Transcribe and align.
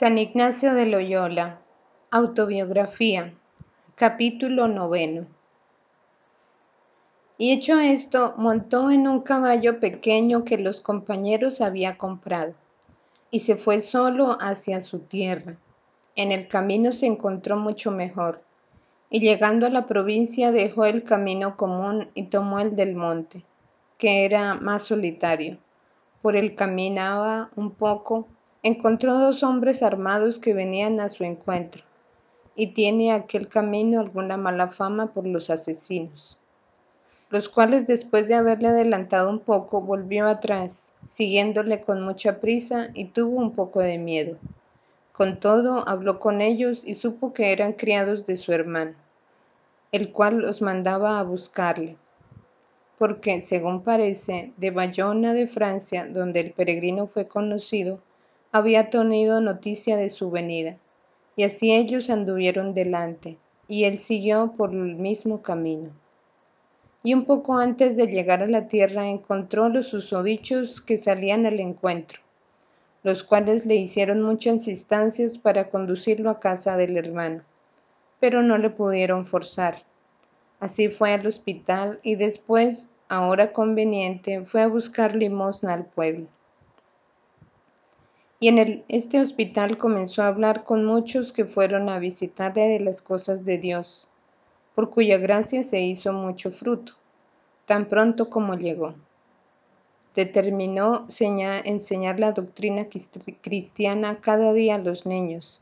San 0.00 0.16
Ignacio 0.16 0.72
de 0.72 0.86
Loyola, 0.86 1.60
Autobiografía, 2.10 3.34
capítulo 3.96 4.66
noveno. 4.66 5.26
Y 7.36 7.52
hecho 7.52 7.78
esto, 7.78 8.32
montó 8.38 8.90
en 8.90 9.06
un 9.06 9.20
caballo 9.20 9.78
pequeño 9.78 10.46
que 10.46 10.56
los 10.56 10.80
compañeros 10.80 11.60
había 11.60 11.98
comprado, 11.98 12.54
y 13.30 13.40
se 13.40 13.56
fue 13.56 13.82
solo 13.82 14.38
hacia 14.40 14.80
su 14.80 15.00
tierra. 15.00 15.58
En 16.16 16.32
el 16.32 16.48
camino 16.48 16.94
se 16.94 17.04
encontró 17.04 17.58
mucho 17.58 17.90
mejor, 17.90 18.42
y 19.10 19.20
llegando 19.20 19.66
a 19.66 19.70
la 19.70 19.86
provincia 19.86 20.50
dejó 20.50 20.86
el 20.86 21.04
camino 21.04 21.58
común 21.58 22.08
y 22.14 22.28
tomó 22.28 22.58
el 22.60 22.74
del 22.74 22.96
monte, 22.96 23.44
que 23.98 24.24
era 24.24 24.54
más 24.54 24.80
solitario. 24.80 25.58
Por 26.22 26.36
él 26.36 26.54
caminaba 26.54 27.50
un 27.54 27.72
poco 27.72 28.28
encontró 28.62 29.18
dos 29.18 29.42
hombres 29.42 29.82
armados 29.82 30.38
que 30.38 30.52
venían 30.52 31.00
a 31.00 31.08
su 31.08 31.24
encuentro, 31.24 31.82
y 32.54 32.74
tiene 32.74 33.12
aquel 33.12 33.48
camino 33.48 34.00
alguna 34.00 34.36
mala 34.36 34.68
fama 34.68 35.14
por 35.14 35.26
los 35.26 35.48
asesinos, 35.48 36.36
los 37.30 37.48
cuales 37.48 37.86
después 37.86 38.28
de 38.28 38.34
haberle 38.34 38.68
adelantado 38.68 39.30
un 39.30 39.38
poco 39.38 39.80
volvió 39.80 40.26
atrás, 40.26 40.92
siguiéndole 41.06 41.80
con 41.80 42.02
mucha 42.02 42.40
prisa 42.40 42.90
y 42.92 43.06
tuvo 43.06 43.38
un 43.38 43.52
poco 43.52 43.80
de 43.80 43.96
miedo. 43.96 44.36
Con 45.12 45.40
todo 45.40 45.88
habló 45.88 46.18
con 46.18 46.40
ellos 46.40 46.84
y 46.84 46.94
supo 46.94 47.32
que 47.32 47.52
eran 47.52 47.72
criados 47.72 48.26
de 48.26 48.36
su 48.36 48.52
hermano, 48.52 48.94
el 49.92 50.12
cual 50.12 50.38
los 50.38 50.60
mandaba 50.60 51.18
a 51.18 51.22
buscarle, 51.22 51.96
porque, 52.98 53.40
según 53.40 53.82
parece, 53.82 54.52
de 54.58 54.70
Bayona 54.70 55.32
de 55.32 55.46
Francia, 55.46 56.06
donde 56.06 56.40
el 56.40 56.52
peregrino 56.52 57.06
fue 57.06 57.26
conocido, 57.26 58.00
había 58.52 58.90
tenido 58.90 59.40
noticia 59.40 59.96
de 59.96 60.10
su 60.10 60.28
venida, 60.28 60.76
y 61.36 61.44
así 61.44 61.72
ellos 61.72 62.10
anduvieron 62.10 62.74
delante, 62.74 63.38
y 63.68 63.84
él 63.84 63.96
siguió 63.98 64.54
por 64.56 64.72
el 64.72 64.96
mismo 64.96 65.40
camino. 65.40 65.90
Y 67.04 67.14
un 67.14 67.26
poco 67.26 67.58
antes 67.58 67.96
de 67.96 68.08
llegar 68.08 68.42
a 68.42 68.48
la 68.48 68.66
tierra 68.66 69.06
encontró 69.06 69.68
los 69.68 69.86
susodichos 69.86 70.80
que 70.80 70.98
salían 70.98 71.46
al 71.46 71.60
encuentro, 71.60 72.22
los 73.04 73.22
cuales 73.22 73.66
le 73.66 73.76
hicieron 73.76 74.20
muchas 74.20 74.66
instancias 74.66 75.38
para 75.38 75.70
conducirlo 75.70 76.28
a 76.28 76.40
casa 76.40 76.76
del 76.76 76.96
hermano, 76.96 77.42
pero 78.18 78.42
no 78.42 78.58
le 78.58 78.70
pudieron 78.70 79.26
forzar. 79.26 79.84
Así 80.58 80.88
fue 80.88 81.12
al 81.12 81.24
hospital 81.24 82.00
y 82.02 82.16
después, 82.16 82.88
a 83.08 83.26
hora 83.26 83.52
conveniente, 83.52 84.44
fue 84.44 84.62
a 84.62 84.68
buscar 84.68 85.14
limosna 85.14 85.72
al 85.72 85.86
pueblo 85.86 86.26
y 88.42 88.48
en 88.48 88.84
este 88.88 89.20
hospital 89.20 89.76
comenzó 89.76 90.22
a 90.22 90.28
hablar 90.28 90.64
con 90.64 90.86
muchos 90.86 91.30
que 91.30 91.44
fueron 91.44 91.90
a 91.90 91.98
visitarle 91.98 92.68
de 92.68 92.80
las 92.80 93.02
cosas 93.02 93.44
de 93.44 93.58
Dios, 93.58 94.08
por 94.74 94.88
cuya 94.88 95.18
gracia 95.18 95.62
se 95.62 95.82
hizo 95.82 96.14
mucho 96.14 96.50
fruto, 96.50 96.94
tan 97.66 97.84
pronto 97.84 98.30
como 98.30 98.54
llegó. 98.54 98.94
Determinó 100.14 101.06
enseñar 101.64 102.18
la 102.18 102.32
doctrina 102.32 102.86
cristiana 103.42 104.20
cada 104.22 104.54
día 104.54 104.76
a 104.76 104.78
los 104.78 105.04
niños, 105.04 105.60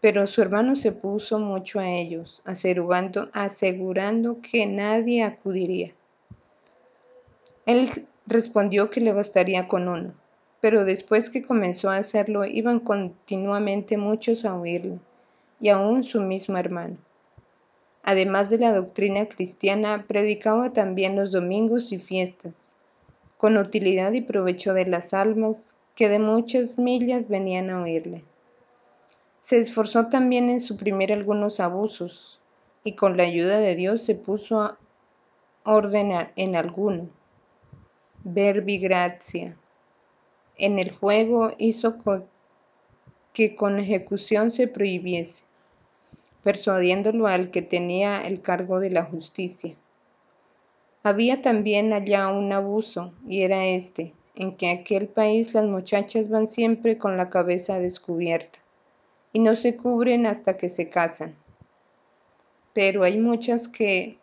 pero 0.00 0.28
su 0.28 0.40
hermano 0.40 0.76
se 0.76 0.92
puso 0.92 1.40
mucho 1.40 1.80
a 1.80 1.90
ellos, 1.90 2.42
asegurando, 2.44 3.28
asegurando 3.32 4.40
que 4.40 4.66
nadie 4.66 5.24
acudiría. 5.24 5.92
Él 7.66 8.06
respondió 8.24 8.88
que 8.88 9.00
le 9.00 9.12
bastaría 9.12 9.66
con 9.66 9.88
uno 9.88 10.14
pero 10.60 10.84
después 10.84 11.30
que 11.30 11.42
comenzó 11.42 11.90
a 11.90 11.98
hacerlo 11.98 12.44
iban 12.44 12.80
continuamente 12.80 13.96
muchos 13.96 14.44
a 14.44 14.54
oírle, 14.58 14.98
y 15.60 15.68
aún 15.68 16.04
su 16.04 16.20
mismo 16.20 16.58
hermano. 16.58 16.96
Además 18.02 18.50
de 18.50 18.58
la 18.58 18.72
doctrina 18.72 19.26
cristiana, 19.26 20.04
predicaba 20.08 20.72
también 20.72 21.14
los 21.14 21.30
domingos 21.30 21.92
y 21.92 21.98
fiestas, 21.98 22.72
con 23.36 23.56
utilidad 23.56 24.12
y 24.12 24.20
provecho 24.20 24.74
de 24.74 24.86
las 24.86 25.14
almas 25.14 25.76
que 25.94 26.08
de 26.08 26.18
muchas 26.18 26.78
millas 26.78 27.28
venían 27.28 27.70
a 27.70 27.82
oírle. 27.82 28.24
Se 29.42 29.58
esforzó 29.58 30.06
también 30.08 30.50
en 30.50 30.60
suprimir 30.60 31.12
algunos 31.12 31.60
abusos, 31.60 32.40
y 32.82 32.94
con 32.94 33.16
la 33.16 33.24
ayuda 33.24 33.58
de 33.58 33.76
Dios 33.76 34.02
se 34.02 34.14
puso 34.14 34.60
a 34.60 34.78
ordenar 35.64 36.32
en 36.36 36.56
alguno. 36.56 37.08
Verbi 38.24 38.78
gracia 38.78 39.56
en 40.58 40.78
el 40.78 40.90
juego 40.90 41.52
hizo 41.58 41.96
que 43.32 43.54
con 43.54 43.78
ejecución 43.78 44.50
se 44.50 44.66
prohibiese, 44.66 45.44
persuadiéndolo 46.42 47.28
al 47.28 47.50
que 47.50 47.62
tenía 47.62 48.20
el 48.22 48.42
cargo 48.42 48.80
de 48.80 48.90
la 48.90 49.04
justicia. 49.04 49.76
Había 51.04 51.40
también 51.40 51.92
allá 51.92 52.28
un 52.28 52.52
abuso, 52.52 53.12
y 53.26 53.42
era 53.42 53.64
este, 53.66 54.12
en 54.34 54.56
que 54.56 54.70
aquel 54.70 55.08
país 55.08 55.54
las 55.54 55.64
muchachas 55.64 56.28
van 56.28 56.48
siempre 56.48 56.98
con 56.98 57.16
la 57.16 57.30
cabeza 57.30 57.78
descubierta, 57.78 58.58
y 59.32 59.38
no 59.38 59.54
se 59.54 59.76
cubren 59.76 60.26
hasta 60.26 60.56
que 60.56 60.68
se 60.68 60.90
casan. 60.90 61.36
Pero 62.74 63.04
hay 63.04 63.18
muchas 63.18 63.68
que 63.68 64.18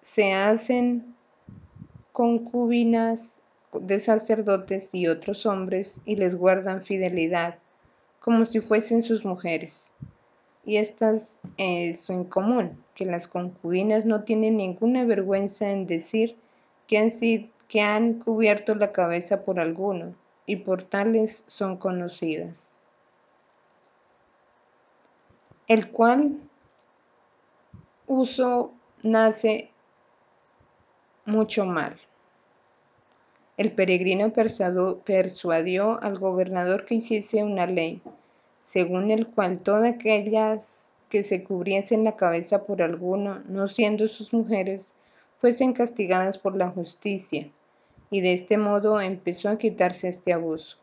se 0.00 0.32
hacen 0.32 1.14
concubinas 2.12 3.40
de 3.80 4.00
sacerdotes 4.00 4.94
y 4.94 5.06
otros 5.06 5.46
hombres 5.46 6.00
y 6.04 6.16
les 6.16 6.34
guardan 6.34 6.84
fidelidad, 6.84 7.58
como 8.20 8.44
si 8.46 8.60
fuesen 8.60 9.02
sus 9.02 9.24
mujeres. 9.24 9.92
Y 10.64 10.78
estas 10.78 11.40
es 11.58 12.08
en 12.08 12.24
común, 12.24 12.82
que 12.94 13.04
las 13.04 13.28
concubinas 13.28 14.06
no 14.06 14.24
tienen 14.24 14.56
ninguna 14.56 15.04
vergüenza 15.04 15.70
en 15.70 15.86
decir 15.86 16.36
que 16.86 16.98
han, 16.98 17.10
que 17.68 17.80
han 17.80 18.14
cubierto 18.14 18.74
la 18.74 18.92
cabeza 18.92 19.44
por 19.44 19.60
alguno, 19.60 20.14
y 20.46 20.56
por 20.56 20.82
tales 20.82 21.44
son 21.46 21.76
conocidas. 21.76 22.76
El 25.66 25.90
cual 25.90 26.38
uso 28.06 28.72
nace 29.02 29.70
mucho 31.24 31.64
mal. 31.64 31.98
El 33.56 33.70
peregrino 33.70 34.32
persuadió 34.32 36.02
al 36.02 36.18
gobernador 36.18 36.86
que 36.86 36.96
hiciese 36.96 37.44
una 37.44 37.66
ley, 37.66 38.02
según 38.64 39.12
el 39.12 39.28
cual 39.28 39.62
todas 39.62 39.94
aquellas 39.94 40.92
que 41.08 41.22
se 41.22 41.44
cubriesen 41.44 42.02
la 42.02 42.16
cabeza 42.16 42.64
por 42.64 42.82
alguno, 42.82 43.44
no 43.46 43.68
siendo 43.68 44.08
sus 44.08 44.32
mujeres, 44.32 44.92
fuesen 45.38 45.72
castigadas 45.72 46.36
por 46.36 46.56
la 46.56 46.70
justicia, 46.70 47.48
y 48.10 48.22
de 48.22 48.32
este 48.32 48.58
modo 48.58 49.00
empezó 49.00 49.48
a 49.48 49.58
quitarse 49.58 50.08
este 50.08 50.32
abuso. 50.32 50.78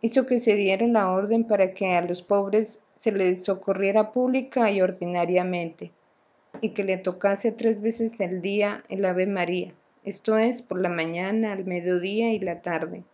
Hizo 0.00 0.26
que 0.26 0.38
se 0.38 0.54
diera 0.54 0.86
la 0.86 1.10
orden 1.10 1.42
para 1.42 1.74
que 1.74 1.96
a 1.96 2.02
los 2.02 2.22
pobres 2.22 2.78
se 2.94 3.10
les 3.10 3.42
socorriera 3.42 4.12
pública 4.12 4.70
y 4.70 4.80
ordinariamente, 4.80 5.90
y 6.60 6.70
que 6.70 6.84
le 6.84 6.98
tocase 6.98 7.50
tres 7.50 7.80
veces 7.80 8.20
al 8.20 8.42
día 8.42 8.84
el 8.88 9.04
Ave 9.04 9.26
María 9.26 9.74
esto 10.02 10.38
es, 10.38 10.62
por 10.62 10.80
la 10.80 10.88
mañana, 10.88 11.52
al 11.52 11.66
mediodía 11.66 12.32
y 12.32 12.38
la 12.38 12.62
tarde, 12.62 13.04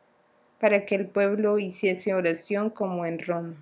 para 0.60 0.86
que 0.86 0.94
el 0.94 1.08
pueblo 1.08 1.58
hiciese 1.58 2.14
oración 2.14 2.70
como 2.70 3.06
en 3.06 3.18
Roma. 3.18 3.56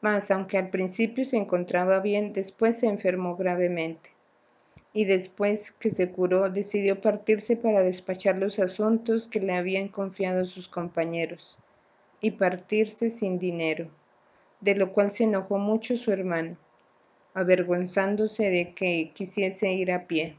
Mas, 0.00 0.30
aunque 0.30 0.56
al 0.56 0.70
principio 0.70 1.26
se 1.26 1.36
encontraba 1.36 2.00
bien, 2.00 2.32
después 2.32 2.78
se 2.78 2.86
enfermó 2.86 3.36
gravemente. 3.36 4.10
Y 4.94 5.04
después 5.04 5.72
que 5.72 5.90
se 5.90 6.10
curó, 6.10 6.48
decidió 6.48 7.02
partirse 7.02 7.54
para 7.54 7.82
despachar 7.82 8.38
los 8.38 8.58
asuntos 8.60 9.28
que 9.28 9.40
le 9.40 9.54
habían 9.54 9.88
confiado 9.88 10.46
sus 10.46 10.68
compañeros, 10.68 11.58
y 12.22 12.30
partirse 12.30 13.10
sin 13.10 13.38
dinero, 13.38 13.90
de 14.62 14.74
lo 14.74 14.94
cual 14.94 15.10
se 15.10 15.24
enojó 15.24 15.58
mucho 15.58 15.98
su 15.98 16.12
hermano, 16.12 16.56
avergonzándose 17.34 18.48
de 18.48 18.72
que 18.72 19.10
quisiese 19.12 19.74
ir 19.74 19.92
a 19.92 20.06
pie 20.06 20.38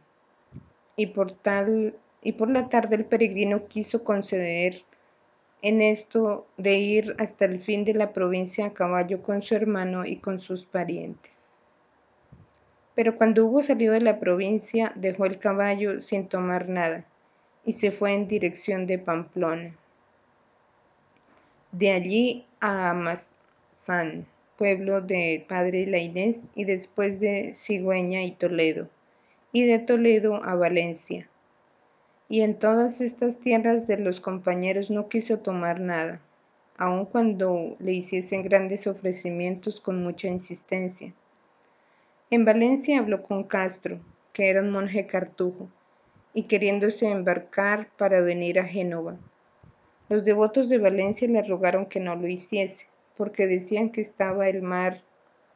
y 0.98 1.06
por, 1.08 1.32
tal, 1.32 1.96
y 2.22 2.34
por 2.34 2.50
la 2.50 2.68
tarde 2.68 2.98
el 2.98 3.06
peregrino 3.06 3.68
quiso 3.68 4.04
conceder 4.04 4.84
en 5.62 5.82
esto 5.82 6.48
de 6.58 6.78
ir 6.78 7.16
hasta 7.20 7.46
el 7.46 7.60
fin 7.60 7.86
de 7.86 7.94
la 7.94 8.14
provincia 8.14 8.66
a 8.66 8.74
caballo 8.74 9.22
con 9.22 9.42
su 9.42 9.56
hermano 9.56 10.06
y 10.06 10.18
con 10.18 10.40
sus 10.40 10.66
parientes. 10.66 11.56
Pero 12.96 13.16
cuando 13.16 13.46
hubo 13.46 13.62
salido 13.62 13.94
de 13.94 14.02
la 14.02 14.20
provincia, 14.20 14.92
dejó 14.96 15.26
el 15.26 15.38
caballo 15.38 16.02
sin 16.02 16.28
tomar 16.28 16.68
nada 16.68 17.06
y 17.64 17.74
se 17.74 17.92
fue 17.92 18.14
en 18.14 18.28
dirección 18.28 18.88
de 18.88 18.98
Pamplona. 18.98 19.76
De 21.72 21.92
allí 21.92 22.48
a 22.60 22.90
Amazán, 22.90 24.26
pueblo 24.58 25.02
de 25.02 25.46
Padre 25.48 25.86
Lainés, 25.86 26.48
y 26.56 26.66
después 26.66 27.20
de 27.20 27.54
Cigüeña 27.54 28.24
y 28.24 28.32
Toledo 28.32 28.90
y 29.52 29.66
de 29.66 29.80
Toledo 29.80 30.44
a 30.44 30.56
Valencia. 30.56 31.30
Y 32.30 32.42
en 32.42 32.60
todas 32.60 33.00
estas 33.00 33.40
tierras 33.40 33.88
de 33.88 34.00
los 34.00 34.20
compañeros 34.20 34.92
no 34.92 35.08
quiso 35.08 35.40
tomar 35.40 35.80
nada, 35.80 36.20
aun 36.78 37.06
cuando 37.06 37.78
le 37.80 37.94
hiciesen 37.94 38.44
grandes 38.44 38.86
ofrecimientos 38.88 39.80
con 39.80 40.04
mucha 40.04 40.28
insistencia. 40.28 41.14
En 42.30 42.44
Valencia 42.44 43.00
habló 43.00 43.24
con 43.24 43.46
Castro, 43.46 44.00
que 44.34 44.50
era 44.50 44.62
un 44.62 44.72
monje 44.72 45.08
cartujo, 45.08 45.70
y 46.34 46.44
queriéndose 46.44 47.10
embarcar 47.10 47.90
para 47.98 48.22
venir 48.22 48.60
a 48.60 48.66
Génova. 48.66 49.18
Los 50.10 50.26
devotos 50.26 50.70
de 50.70 50.78
Valencia 50.78 51.28
le 51.28 51.42
rogaron 51.42 51.86
que 51.86 52.00
no 52.00 52.16
lo 52.16 52.28
hiciese, 52.28 52.88
porque 53.16 53.48
decían 53.48 53.90
que 53.90 54.02
estaba 54.02 54.50
el 54.50 54.62
mar 54.62 55.02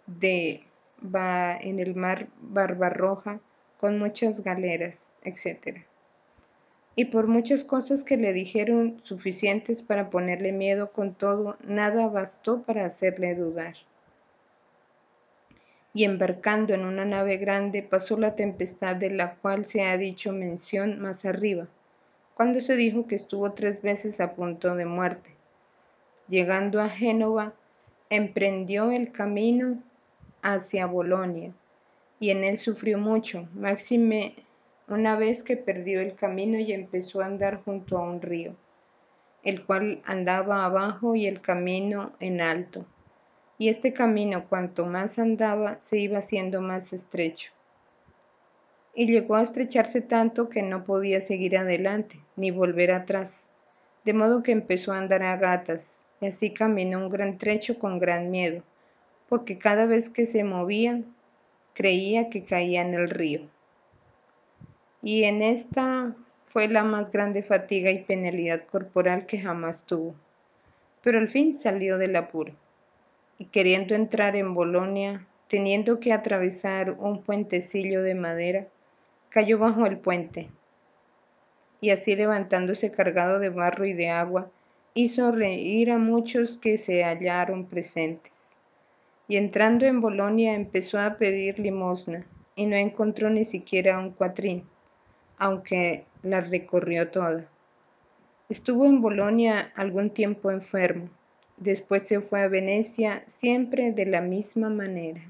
de 0.08 0.64
en 1.04 1.80
el 1.80 1.96
mar 1.96 2.28
Barbarroja 2.42 3.40
con 3.82 3.98
muchas 3.98 4.44
galeras, 4.44 5.20
etc. 5.24 5.80
Y 6.96 7.06
por 7.06 7.26
muchas 7.26 7.64
cosas 7.64 8.04
que 8.04 8.16
le 8.16 8.32
dijeron 8.32 9.00
suficientes 9.02 9.82
para 9.82 10.12
ponerle 10.12 10.52
miedo 10.52 10.92
con 10.92 11.16
todo, 11.16 11.58
nada 11.64 12.08
bastó 12.08 12.62
para 12.62 12.86
hacerle 12.86 13.34
dudar. 13.34 13.74
Y 15.96 16.04
embarcando 16.04 16.76
en 16.76 16.86
una 16.86 17.06
nave 17.06 17.38
grande 17.38 17.82
pasó 17.82 18.18
la 18.18 18.36
tempestad 18.36 18.96
de 18.98 19.10
la 19.10 19.34
cual 19.38 19.66
se 19.66 19.84
ha 19.84 19.98
dicho 19.98 20.32
mención 20.32 21.02
más 21.02 21.26
arriba, 21.26 21.68
cuando 22.36 22.62
se 22.62 22.76
dijo 22.76 23.08
que 23.08 23.16
estuvo 23.16 23.52
tres 23.54 23.82
veces 23.82 24.22
a 24.22 24.36
punto 24.36 24.76
de 24.76 24.86
muerte. 24.86 25.32
Llegando 26.28 26.80
a 26.80 26.88
Génova, 26.88 27.54
emprendió 28.12 28.92
el 28.92 29.12
camino 29.12 29.82
hacia 30.44 30.86
Bolonia, 30.86 31.52
y 32.22 32.30
en 32.30 32.44
él 32.44 32.60
sufrió 32.60 33.00
mucho, 33.00 33.50
máxime 33.56 34.36
una 34.88 35.16
vez 35.16 35.42
que 35.42 35.58
perdió 35.58 36.02
el 36.02 36.14
camino 36.14 36.60
y 36.60 36.72
empezó 36.72 37.22
a 37.22 37.26
andar 37.26 37.64
junto 37.64 37.98
a 37.98 38.04
un 38.04 38.22
río, 38.22 38.56
el 39.42 39.66
cual 39.66 40.04
andaba 40.06 40.64
abajo 40.64 41.16
y 41.16 41.26
el 41.26 41.42
camino 41.42 42.14
en 42.20 42.40
alto. 42.40 42.86
Y 43.58 43.70
este 43.70 43.92
camino 43.92 44.48
cuanto 44.48 44.86
más 44.86 45.18
andaba 45.18 45.82
se 45.82 45.98
iba 45.98 46.20
haciendo 46.20 46.62
más 46.62 46.94
estrecho. 46.94 47.54
Y 48.94 49.08
llegó 49.08 49.34
a 49.34 49.42
estrecharse 49.42 50.02
tanto 50.02 50.48
que 50.48 50.62
no 50.62 50.84
podía 50.84 51.22
seguir 51.22 51.58
adelante 51.58 52.20
ni 52.36 52.52
volver 52.52 52.92
atrás, 52.92 53.50
de 54.06 54.14
modo 54.14 54.44
que 54.44 54.52
empezó 54.52 54.92
a 54.92 55.00
andar 55.00 55.24
a 55.24 55.38
gatas, 55.38 56.06
y 56.20 56.28
así 56.28 56.54
caminó 56.54 57.00
un 57.00 57.10
gran 57.10 57.40
trecho 57.40 57.80
con 57.80 57.98
gran 57.98 58.30
miedo 58.30 58.62
porque 59.32 59.58
cada 59.58 59.86
vez 59.86 60.10
que 60.10 60.26
se 60.26 60.44
movía 60.44 61.04
creía 61.74 62.30
que 62.30 62.44
caía 62.44 62.82
en 62.82 62.94
el 62.94 63.10
río. 63.10 63.42
Y 65.02 65.24
en 65.24 65.42
esta 65.42 66.16
fue 66.48 66.68
la 66.68 66.84
más 66.84 67.12
grande 67.12 67.44
fatiga 67.44 67.92
y 67.92 68.04
penalidad 68.04 68.66
corporal 68.66 69.26
que 69.26 69.40
jamás 69.40 69.84
tuvo. 69.84 70.16
Pero 71.02 71.18
al 71.18 71.30
fin 71.30 71.54
salió 71.54 71.98
del 71.98 72.16
apuro, 72.16 72.54
y 73.38 73.46
queriendo 73.46 73.96
entrar 73.96 74.36
en 74.36 74.54
Bolonia, 74.54 75.26
teniendo 75.48 76.00
que 76.00 76.14
atravesar 76.14 76.92
un 76.92 77.24
puentecillo 77.24 78.04
de 78.04 78.16
madera, 78.16 78.68
cayó 79.30 79.58
bajo 79.58 79.86
el 79.86 79.98
puente, 79.98 80.50
y 81.80 81.90
así 81.90 82.16
levantándose 82.16 82.92
cargado 82.92 83.40
de 83.40 83.50
barro 83.50 83.86
y 83.86 83.94
de 83.94 84.10
agua, 84.10 84.52
hizo 84.94 85.32
reír 85.32 85.90
a 85.90 85.98
muchos 85.98 86.58
que 86.58 86.78
se 86.78 87.04
hallaron 87.04 87.66
presentes 87.66 88.58
y 89.32 89.38
entrando 89.38 89.86
en 89.86 90.02
Bolonia 90.02 90.56
empezó 90.56 91.00
a 91.00 91.16
pedir 91.16 91.58
limosna 91.58 92.26
y 92.54 92.66
no 92.66 92.76
encontró 92.76 93.30
ni 93.30 93.46
siquiera 93.46 93.98
un 93.98 94.12
cuatrín, 94.12 94.66
aunque 95.38 96.04
la 96.22 96.42
recorrió 96.42 97.12
toda. 97.12 97.48
Estuvo 98.50 98.86
en 98.86 99.02
Bolonia 99.02 99.72
algún 99.78 100.10
tiempo 100.10 100.52
enfermo, 100.52 101.10
después 101.56 102.06
se 102.06 102.20
fue 102.20 102.42
a 102.42 102.50
Venecia 102.50 103.24
siempre 103.26 103.94
de 103.94 104.06
la 104.06 104.20
misma 104.20 104.70
manera. 104.70 105.22